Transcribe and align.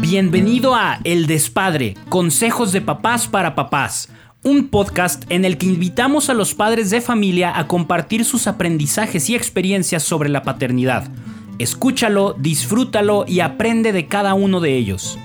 Bienvenido 0.00 0.76
a 0.76 1.00
El 1.02 1.26
Despadre, 1.26 1.96
Consejos 2.08 2.70
de 2.70 2.80
Papás 2.80 3.26
para 3.26 3.56
Papás, 3.56 4.10
un 4.44 4.68
podcast 4.68 5.24
en 5.28 5.44
el 5.44 5.58
que 5.58 5.66
invitamos 5.66 6.30
a 6.30 6.34
los 6.34 6.54
padres 6.54 6.90
de 6.90 7.00
familia 7.00 7.58
a 7.58 7.66
compartir 7.66 8.24
sus 8.24 8.46
aprendizajes 8.46 9.28
y 9.28 9.34
experiencias 9.34 10.04
sobre 10.04 10.28
la 10.28 10.44
paternidad. 10.44 11.10
Escúchalo, 11.58 12.36
disfrútalo 12.38 13.24
y 13.26 13.40
aprende 13.40 13.92
de 13.92 14.06
cada 14.06 14.34
uno 14.34 14.60
de 14.60 14.76
ellos. 14.76 15.18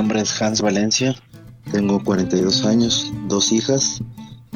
Nombre 0.00 0.22
es 0.22 0.40
Hans 0.40 0.62
Valencia, 0.62 1.14
tengo 1.72 2.02
42 2.02 2.64
años, 2.64 3.12
dos 3.28 3.52
hijas 3.52 4.00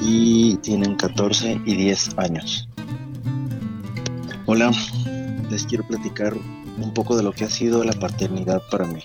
y 0.00 0.56
tienen 0.62 0.96
14 0.96 1.60
y 1.66 1.76
10 1.76 2.16
años. 2.16 2.66
Hola, 4.46 4.70
les 5.50 5.66
quiero 5.66 5.86
platicar 5.86 6.32
un 6.80 6.94
poco 6.94 7.14
de 7.14 7.22
lo 7.22 7.32
que 7.32 7.44
ha 7.44 7.50
sido 7.50 7.84
la 7.84 7.92
paternidad 7.92 8.62
para 8.70 8.86
mí. 8.86 9.02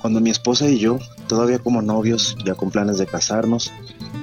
Cuando 0.00 0.20
mi 0.20 0.30
esposa 0.30 0.68
y 0.68 0.80
yo, 0.80 0.98
todavía 1.28 1.60
como 1.60 1.82
novios, 1.82 2.36
ya 2.44 2.56
con 2.56 2.72
planes 2.72 2.98
de 2.98 3.06
casarnos, 3.06 3.72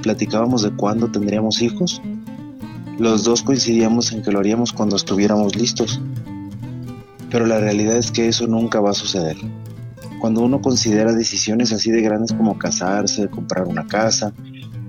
platicábamos 0.03 0.63
de 0.63 0.71
cuándo 0.71 1.09
tendríamos 1.09 1.61
hijos, 1.61 2.01
los 2.99 3.23
dos 3.23 3.41
coincidíamos 3.41 4.11
en 4.11 4.21
que 4.21 4.33
lo 4.33 4.39
haríamos 4.39 4.73
cuando 4.73 4.97
estuviéramos 4.97 5.55
listos. 5.55 6.01
Pero 7.31 7.45
la 7.45 7.61
realidad 7.61 7.95
es 7.95 8.11
que 8.11 8.27
eso 8.27 8.47
nunca 8.47 8.81
va 8.81 8.89
a 8.89 8.93
suceder. 8.93 9.37
Cuando 10.19 10.41
uno 10.41 10.61
considera 10.61 11.13
decisiones 11.13 11.71
así 11.71 11.91
de 11.91 12.01
grandes 12.01 12.33
como 12.33 12.57
casarse, 12.57 13.27
comprar 13.29 13.67
una 13.67 13.85
casa, 13.87 14.33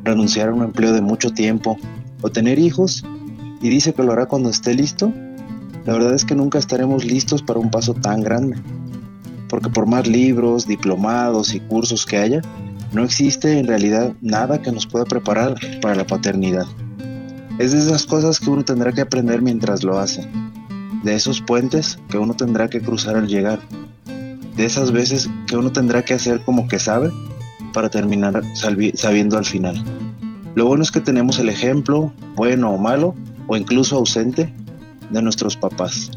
renunciar 0.05 0.49
a 0.49 0.55
un 0.55 0.63
empleo 0.63 0.93
de 0.93 1.01
mucho 1.01 1.31
tiempo 1.31 1.77
o 2.23 2.31
tener 2.31 2.59
hijos, 2.59 3.05
y 3.61 3.69
dice 3.69 3.95
que 3.95 4.03
lo 4.03 4.13
hará 4.13 4.27
cuando 4.27 4.51
esté 4.51 4.75
listo, 4.75 5.13
la 5.85 5.93
verdad 5.93 6.15
es 6.15 6.25
que 6.25 6.35
nunca 6.35 6.59
estaremos 6.59 7.05
listos 7.05 7.43
para 7.43 7.59
un 7.59 7.71
paso 7.71 7.95
tan 7.95 8.21
grande. 8.21 8.57
Porque 9.49 9.71
por 9.71 9.87
más 9.87 10.07
libros, 10.07 10.67
diplomados 10.67 11.55
y 11.55 11.61
cursos 11.61 12.05
que 12.05 12.19
haya, 12.19 12.43
no 12.93 13.05
existe 13.05 13.59
en 13.59 13.67
realidad 13.67 14.15
nada 14.21 14.61
que 14.61 14.73
nos 14.73 14.87
pueda 14.87 15.05
preparar 15.05 15.55
para 15.81 15.95
la 15.95 16.07
paternidad. 16.07 16.67
Es 17.59 17.73
de 17.73 17.79
esas 17.79 18.05
cosas 18.05 18.41
que 18.41 18.51
uno 18.51 18.65
tendrá 18.65 18.93
que 18.93 19.01
aprender 19.01 19.43
mientras 19.43 19.83
lo 19.83 19.99
hace. 19.99 20.29
De 21.03 21.15
esos 21.15 21.41
puentes 21.41 21.99
que 22.09 22.19
uno 22.19 22.35
tendrá 22.35 22.69
que 22.69 22.81
cruzar 22.81 23.17
al 23.17 23.29
llegar. 23.29 23.61
De 24.57 24.65
esas 24.65 24.91
veces 24.93 25.29
que 25.47 25.57
uno 25.57 25.73
tendrá 25.73 26.03
que 26.05 26.15
hacer 26.15 26.43
como 26.43 26.67
que 26.69 26.79
sabe 26.79 27.11
para 27.73 27.91
terminar 27.91 28.43
sabiendo 28.55 29.37
al 29.37 29.45
final. 29.45 29.83
Lo 30.55 30.67
bueno 30.67 30.83
es 30.83 30.91
que 30.91 31.01
tenemos 31.01 31.39
el 31.39 31.51
ejemplo, 31.51 32.13
bueno 32.35 32.71
o 32.71 32.79
malo, 32.79 33.15
o 33.47 33.57
incluso 33.57 33.97
ausente, 33.97 34.53
de 35.11 35.23
nuestros 35.23 35.57
papás, 35.57 36.11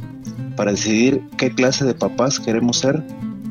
para 0.56 0.72
decidir 0.72 1.22
qué 1.38 1.54
clase 1.54 1.86
de 1.86 1.94
papás 1.94 2.40
queremos 2.40 2.78
ser 2.78 3.04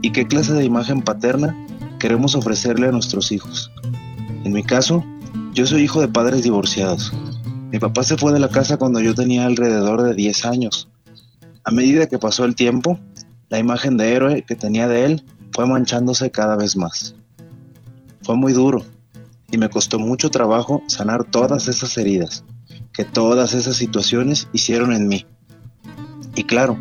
y 0.02 0.10
qué 0.10 0.26
clase 0.26 0.52
de 0.52 0.64
imagen 0.64 1.02
paterna 1.02 1.54
queremos 1.98 2.34
ofrecerle 2.34 2.88
a 2.88 2.92
nuestros 2.92 3.32
hijos. 3.32 3.70
En 4.44 4.52
mi 4.52 4.62
caso, 4.62 5.04
yo 5.52 5.66
soy 5.66 5.82
hijo 5.82 6.00
de 6.00 6.08
padres 6.08 6.42
divorciados. 6.42 7.12
Mi 7.70 7.78
papá 7.78 8.02
se 8.02 8.16
fue 8.16 8.32
de 8.32 8.40
la 8.40 8.48
casa 8.48 8.78
cuando 8.78 9.00
yo 9.00 9.14
tenía 9.14 9.44
alrededor 9.44 10.02
de 10.02 10.14
10 10.14 10.44
años. 10.46 10.88
A 11.64 11.70
medida 11.70 12.06
que 12.06 12.18
pasó 12.18 12.44
el 12.44 12.54
tiempo, 12.54 12.98
la 13.48 13.58
imagen 13.58 13.96
de 13.96 14.12
héroe 14.12 14.42
que 14.42 14.56
tenía 14.56 14.88
de 14.88 15.04
él 15.04 15.24
fue 15.52 15.66
manchándose 15.66 16.30
cada 16.30 16.56
vez 16.56 16.76
más. 16.76 17.14
Fue 18.22 18.36
muy 18.36 18.52
duro 18.52 18.84
y 19.50 19.58
me 19.58 19.70
costó 19.70 19.98
mucho 19.98 20.30
trabajo 20.30 20.82
sanar 20.86 21.24
todas 21.24 21.68
esas 21.68 21.96
heridas 21.96 22.44
que 22.92 23.04
todas 23.04 23.54
esas 23.54 23.76
situaciones 23.76 24.48
hicieron 24.52 24.92
en 24.92 25.08
mí. 25.08 25.24
Y 26.34 26.44
claro, 26.44 26.78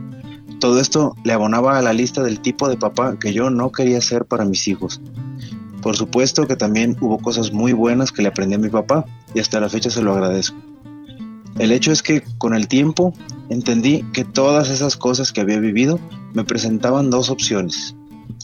todo 0.60 0.80
esto 0.80 1.16
le 1.24 1.34
abonaba 1.34 1.78
a 1.78 1.82
la 1.82 1.94
lista 1.94 2.24
del 2.24 2.40
tipo 2.40 2.68
de 2.68 2.78
papá 2.78 3.18
que 3.20 3.34
yo 3.34 3.52
no 3.52 3.72
quería 3.72 4.02
ser 4.02 4.26
para 4.26 4.44
mis 4.44 4.68
hijos. 4.68 5.00
Por 5.82 5.96
supuesto 5.96 6.48
que 6.48 6.56
también 6.56 6.98
hubo 7.00 7.20
cosas 7.20 7.54
muy 7.54 7.72
buenas 7.72 8.12
que 8.12 8.24
le 8.24 8.30
aprendí 8.30 8.56
a 8.56 8.60
mi 8.60 8.70
papá 8.70 9.06
y 9.36 9.40
hasta 9.40 9.60
la 9.60 9.70
fecha 9.70 9.92
se 9.92 10.02
lo 10.02 10.14
agradezco. 10.14 10.58
El 11.60 11.72
hecho 11.72 11.92
es 11.92 12.02
que 12.02 12.24
con 12.38 12.54
el 12.54 12.68
tiempo 12.68 13.14
entendí 13.50 14.04
que 14.14 14.26
todas 14.26 14.70
esas 14.70 14.98
cosas 14.98 15.32
que 15.32 15.42
había 15.42 15.60
vivido 15.60 16.00
me 16.38 16.44
presentaban 16.44 17.10
dos 17.10 17.32
opciones. 17.32 17.96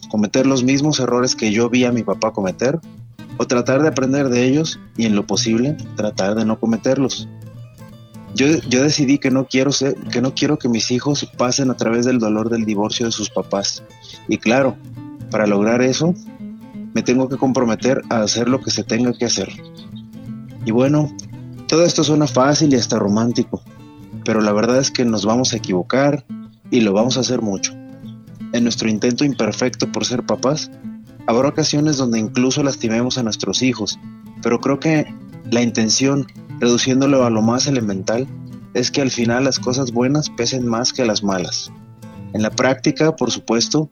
Cometer 0.09 0.47
los 0.47 0.63
mismos 0.63 0.99
errores 0.99 1.35
que 1.35 1.51
yo 1.51 1.69
vi 1.69 1.85
a 1.85 1.91
mi 1.91 2.01
papá 2.01 2.33
cometer 2.33 2.79
o 3.37 3.45
tratar 3.45 3.83
de 3.83 3.89
aprender 3.89 4.29
de 4.29 4.45
ellos 4.47 4.79
y 4.97 5.05
en 5.05 5.15
lo 5.15 5.27
posible 5.27 5.77
tratar 5.95 6.33
de 6.33 6.43
no 6.43 6.59
cometerlos. 6.59 7.29
Yo, 8.33 8.47
decidí 8.47 9.19
que 9.19 9.29
no 9.29 9.45
quiero 9.45 9.71
ser, 9.71 9.93
que 10.11 10.21
no 10.21 10.33
quiero 10.33 10.57
que 10.57 10.69
mis 10.69 10.89
hijos 10.89 11.29
pasen 11.37 11.69
a 11.69 11.77
través 11.77 12.03
del 12.07 12.17
dolor 12.17 12.49
del 12.49 12.65
divorcio 12.65 13.05
de 13.05 13.11
sus 13.11 13.29
papás. 13.29 13.83
Y 14.27 14.39
claro, 14.39 14.75
para 15.29 15.45
lograr 15.45 15.83
eso, 15.83 16.15
me 16.95 17.03
tengo 17.03 17.29
que 17.29 17.37
comprometer 17.37 18.01
a 18.09 18.23
hacer 18.23 18.49
lo 18.49 18.59
que 18.59 18.71
se 18.71 18.83
tenga 18.83 19.13
que 19.13 19.25
hacer. 19.25 19.49
Y 20.65 20.71
bueno, 20.71 21.15
todo 21.67 21.85
esto 21.85 22.03
suena 22.03 22.25
fácil 22.25 22.73
y 22.73 22.77
hasta 22.77 22.97
romántico, 22.97 23.61
pero 24.25 24.41
la 24.41 24.51
verdad 24.51 24.79
es 24.79 24.89
que 24.89 25.05
nos 25.05 25.27
vamos 25.27 25.53
a 25.53 25.57
equivocar 25.57 26.25
y 26.71 26.81
lo 26.81 26.91
vamos 26.91 27.17
a 27.17 27.19
hacer 27.19 27.43
mucho. 27.43 27.82
En 28.53 28.63
nuestro 28.63 28.89
intento 28.89 29.25
imperfecto 29.25 29.91
por 29.91 30.05
ser 30.05 30.23
papás, 30.23 30.71
habrá 31.27 31.49
ocasiones 31.49 31.97
donde 31.97 32.19
incluso 32.19 32.63
lastimemos 32.63 33.17
a 33.17 33.23
nuestros 33.23 33.61
hijos, 33.61 33.99
pero 34.41 34.61
creo 34.61 34.79
que 34.79 35.13
la 35.51 35.61
intención 35.61 36.25
reduciéndolo 36.63 37.25
a 37.25 37.29
lo 37.29 37.41
más 37.41 37.67
elemental, 37.67 38.25
es 38.73 38.89
que 38.89 39.01
al 39.01 39.11
final 39.11 39.43
las 39.43 39.59
cosas 39.59 39.91
buenas 39.91 40.29
pesen 40.29 40.65
más 40.65 40.93
que 40.93 41.05
las 41.05 41.23
malas. 41.23 41.71
En 42.33 42.41
la 42.41 42.51
práctica, 42.51 43.15
por 43.15 43.31
supuesto, 43.31 43.89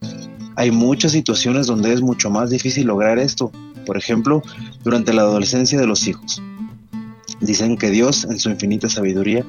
hay 0.56 0.72
muchas 0.72 1.12
situaciones 1.12 1.68
donde 1.68 1.94
es 1.94 2.02
mucho 2.02 2.30
más 2.30 2.50
difícil 2.50 2.88
lograr 2.88 3.20
esto, 3.20 3.52
por 3.86 3.98
ejemplo, 3.98 4.42
durante 4.84 5.14
la 5.14 5.24
adolescencia 5.24 5.80
de 5.80 5.86
los 5.86 6.08
hijos. 6.08 6.42
Dicen 7.42 7.78
que 7.78 7.90
Dios, 7.90 8.24
en 8.24 8.40
su 8.40 8.50
infinita 8.50 8.88
sabiduría, 8.88 9.46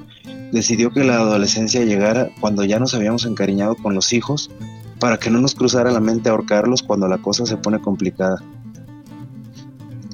decidió 0.50 0.90
que 0.90 1.04
la 1.04 1.16
adolescencia 1.16 1.84
llegara 1.84 2.30
cuando 2.40 2.64
ya 2.64 2.78
nos 2.78 2.94
habíamos 2.94 3.24
encariñado 3.24 3.76
con 3.76 3.94
los 3.94 4.12
hijos, 4.12 4.50
para 5.02 5.18
que 5.18 5.30
no 5.30 5.40
nos 5.40 5.56
cruzara 5.56 5.90
la 5.90 5.98
mente 5.98 6.28
ahorcarlos 6.28 6.84
cuando 6.84 7.08
la 7.08 7.18
cosa 7.18 7.44
se 7.44 7.56
pone 7.56 7.80
complicada. 7.80 8.40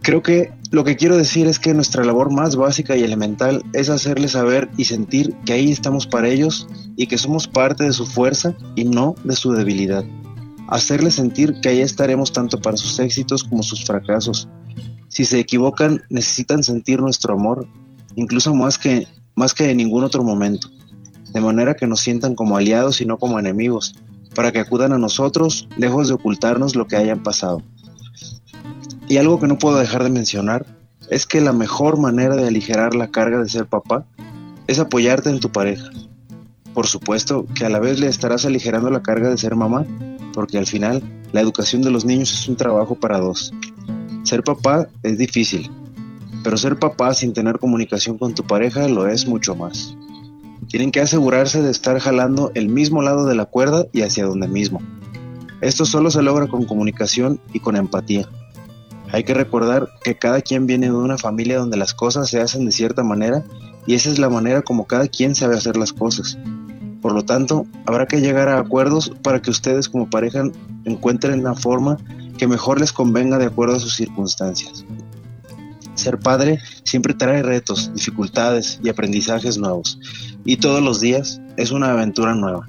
Creo 0.00 0.22
que 0.22 0.50
lo 0.70 0.82
que 0.82 0.96
quiero 0.96 1.18
decir 1.18 1.46
es 1.46 1.58
que 1.58 1.74
nuestra 1.74 2.06
labor 2.06 2.32
más 2.32 2.56
básica 2.56 2.96
y 2.96 3.02
elemental 3.02 3.62
es 3.74 3.90
hacerles 3.90 4.30
saber 4.30 4.70
y 4.78 4.86
sentir 4.86 5.36
que 5.44 5.52
ahí 5.52 5.70
estamos 5.70 6.06
para 6.06 6.28
ellos 6.28 6.66
y 6.96 7.06
que 7.06 7.18
somos 7.18 7.46
parte 7.46 7.84
de 7.84 7.92
su 7.92 8.06
fuerza 8.06 8.54
y 8.76 8.84
no 8.84 9.14
de 9.24 9.36
su 9.36 9.52
debilidad. 9.52 10.06
Hacerles 10.68 11.16
sentir 11.16 11.60
que 11.60 11.68
ahí 11.68 11.80
estaremos 11.82 12.32
tanto 12.32 12.58
para 12.58 12.78
sus 12.78 12.98
éxitos 12.98 13.44
como 13.44 13.62
sus 13.62 13.84
fracasos. 13.84 14.48
Si 15.08 15.26
se 15.26 15.38
equivocan, 15.38 16.00
necesitan 16.08 16.62
sentir 16.62 17.02
nuestro 17.02 17.34
amor, 17.34 17.68
incluso 18.16 18.54
más 18.54 18.78
que, 18.78 19.06
más 19.34 19.52
que 19.52 19.68
en 19.68 19.76
ningún 19.76 20.04
otro 20.04 20.24
momento, 20.24 20.70
de 21.34 21.42
manera 21.42 21.74
que 21.74 21.86
nos 21.86 22.00
sientan 22.00 22.34
como 22.34 22.56
aliados 22.56 23.02
y 23.02 23.04
no 23.04 23.18
como 23.18 23.38
enemigos, 23.38 23.94
para 24.34 24.52
que 24.52 24.60
acudan 24.60 24.92
a 24.92 24.98
nosotros, 24.98 25.68
lejos 25.76 26.08
de 26.08 26.14
ocultarnos 26.14 26.76
lo 26.76 26.86
que 26.86 26.96
hayan 26.96 27.22
pasado. 27.22 27.62
Y 29.08 29.16
algo 29.16 29.40
que 29.40 29.46
no 29.46 29.58
puedo 29.58 29.78
dejar 29.78 30.04
de 30.04 30.10
mencionar 30.10 30.66
es 31.10 31.26
que 31.26 31.40
la 31.40 31.52
mejor 31.52 31.98
manera 31.98 32.36
de 32.36 32.46
aligerar 32.46 32.94
la 32.94 33.08
carga 33.08 33.42
de 33.42 33.48
ser 33.48 33.66
papá 33.66 34.04
es 34.66 34.78
apoyarte 34.78 35.30
en 35.30 35.40
tu 35.40 35.50
pareja. 35.50 35.90
Por 36.74 36.86
supuesto 36.86 37.46
que 37.54 37.64
a 37.64 37.70
la 37.70 37.80
vez 37.80 37.98
le 37.98 38.08
estarás 38.08 38.44
aligerando 38.44 38.90
la 38.90 39.02
carga 39.02 39.30
de 39.30 39.38
ser 39.38 39.56
mamá, 39.56 39.86
porque 40.34 40.58
al 40.58 40.66
final 40.66 41.02
la 41.32 41.40
educación 41.40 41.82
de 41.82 41.90
los 41.90 42.04
niños 42.04 42.32
es 42.32 42.48
un 42.48 42.56
trabajo 42.56 42.94
para 42.94 43.18
dos. 43.18 43.52
Ser 44.22 44.42
papá 44.42 44.86
es 45.02 45.16
difícil, 45.16 45.70
pero 46.44 46.56
ser 46.56 46.78
papá 46.78 47.14
sin 47.14 47.32
tener 47.32 47.58
comunicación 47.58 48.18
con 48.18 48.34
tu 48.34 48.44
pareja 48.44 48.86
lo 48.88 49.08
es 49.08 49.26
mucho 49.26 49.56
más. 49.56 49.96
Tienen 50.68 50.90
que 50.90 51.00
asegurarse 51.00 51.62
de 51.62 51.70
estar 51.70 51.98
jalando 51.98 52.52
el 52.54 52.68
mismo 52.68 53.02
lado 53.02 53.26
de 53.26 53.34
la 53.34 53.46
cuerda 53.46 53.86
y 53.92 54.02
hacia 54.02 54.26
donde 54.26 54.48
mismo. 54.48 54.80
Esto 55.60 55.86
solo 55.86 56.10
se 56.10 56.22
logra 56.22 56.46
con 56.46 56.64
comunicación 56.64 57.40
y 57.52 57.60
con 57.60 57.76
empatía. 57.76 58.28
Hay 59.10 59.24
que 59.24 59.34
recordar 59.34 59.88
que 60.04 60.16
cada 60.16 60.42
quien 60.42 60.66
viene 60.66 60.86
de 60.86 60.92
una 60.92 61.16
familia 61.16 61.58
donde 61.58 61.78
las 61.78 61.94
cosas 61.94 62.28
se 62.28 62.40
hacen 62.40 62.66
de 62.66 62.72
cierta 62.72 63.02
manera 63.02 63.42
y 63.86 63.94
esa 63.94 64.10
es 64.10 64.18
la 64.18 64.28
manera 64.28 64.62
como 64.62 64.86
cada 64.86 65.08
quien 65.08 65.34
sabe 65.34 65.56
hacer 65.56 65.78
las 65.78 65.94
cosas. 65.94 66.38
Por 67.00 67.12
lo 67.12 67.24
tanto, 67.24 67.66
habrá 67.86 68.06
que 68.06 68.20
llegar 68.20 68.48
a 68.48 68.58
acuerdos 68.58 69.12
para 69.22 69.40
que 69.40 69.50
ustedes 69.50 69.88
como 69.88 70.10
pareja 70.10 70.42
encuentren 70.84 71.42
la 71.42 71.54
forma 71.54 71.96
que 72.36 72.46
mejor 72.46 72.80
les 72.80 72.92
convenga 72.92 73.38
de 73.38 73.46
acuerdo 73.46 73.76
a 73.76 73.80
sus 73.80 73.94
circunstancias. 73.94 74.84
Ser 75.98 76.20
padre 76.20 76.60
siempre 76.84 77.12
trae 77.12 77.42
retos, 77.42 77.92
dificultades 77.92 78.78
y 78.84 78.88
aprendizajes 78.88 79.58
nuevos, 79.58 79.98
y 80.44 80.58
todos 80.58 80.80
los 80.80 81.00
días 81.00 81.40
es 81.56 81.72
una 81.72 81.90
aventura 81.90 82.36
nueva. 82.36 82.68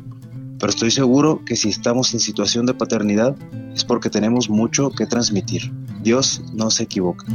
pero 0.58 0.72
estoy 0.72 0.90
seguro 0.90 1.46
que 1.46 1.56
si 1.56 1.70
estamos 1.70 2.12
en 2.16 2.20
situación 2.20 2.66
de 2.66 2.74
paternidad 2.74 3.36
es 3.74 3.86
porque 3.86 4.10
tenemos 4.10 4.50
mucho 4.50 4.90
que 4.90 5.06
transmitir. 5.06 5.72
Dios 6.02 6.42
no 6.54 6.72
se 6.72 6.84
equivoca. 6.84 7.26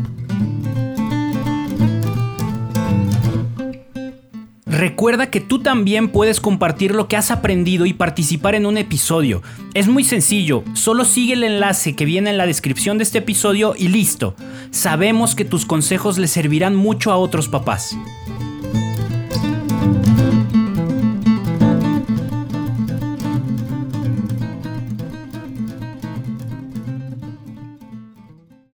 Recuerda 4.77 5.31
que 5.31 5.41
tú 5.41 5.61
también 5.61 6.09
puedes 6.09 6.41
compartir 6.41 6.97
lo 6.97 7.07
que 7.07 7.17
has 7.17 7.31
aprendido 7.31 7.87
y 7.87 7.93
participar 7.93 8.57
en 8.57 8.67
un 8.67 8.77
episodio. 8.77 9.41
Es 9.73 9.87
muy 9.87 10.03
sencillo, 10.03 10.65
solo 10.75 11.05
sigue 11.05 11.35
el 11.35 11.45
enlace 11.45 11.95
que 11.95 12.05
viene 12.05 12.31
en 12.31 12.39
la 12.39 12.47
descripción 12.47 12.99
de 12.99 13.05
este 13.05 13.19
episodio 13.19 13.75
y 13.79 13.87
listo. 13.87 14.35
Sabemos 14.73 15.37
que 15.37 15.45
tus 15.45 15.65
consejos 15.65 16.19
le 16.19 16.27
servirán 16.27 16.75
mucho 16.75 17.13
a 17.13 17.19
otros 17.19 17.49
papás. 17.49 17.97